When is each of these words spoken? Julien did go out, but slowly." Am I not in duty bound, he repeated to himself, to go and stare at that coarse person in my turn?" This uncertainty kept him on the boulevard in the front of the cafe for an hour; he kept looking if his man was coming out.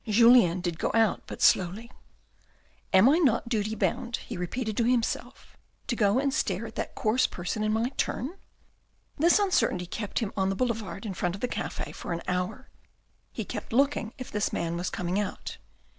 Julien 0.07 0.61
did 0.61 0.79
go 0.79 0.89
out, 0.95 1.21
but 1.27 1.43
slowly." 1.43 1.91
Am 2.91 3.07
I 3.07 3.19
not 3.19 3.43
in 3.45 3.49
duty 3.49 3.75
bound, 3.75 4.15
he 4.17 4.35
repeated 4.35 4.75
to 4.77 4.83
himself, 4.85 5.55
to 5.85 5.95
go 5.95 6.17
and 6.17 6.33
stare 6.33 6.65
at 6.65 6.73
that 6.73 6.95
coarse 6.95 7.27
person 7.27 7.61
in 7.63 7.71
my 7.71 7.89
turn?" 7.97 8.35
This 9.19 9.37
uncertainty 9.37 9.85
kept 9.85 10.17
him 10.17 10.33
on 10.35 10.49
the 10.49 10.55
boulevard 10.55 11.05
in 11.05 11.11
the 11.11 11.15
front 11.15 11.35
of 11.35 11.41
the 11.41 11.47
cafe 11.47 11.91
for 11.91 12.13
an 12.13 12.23
hour; 12.27 12.67
he 13.31 13.45
kept 13.45 13.71
looking 13.73 14.11
if 14.17 14.31
his 14.31 14.51
man 14.51 14.75
was 14.75 14.89
coming 14.89 15.19
out. 15.19 15.57